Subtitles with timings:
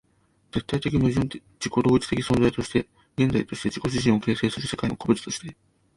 [0.51, 2.41] 絶対矛盾的自己同一的現
[3.31, 5.55] 在として自己自身を形成する世界の個物として、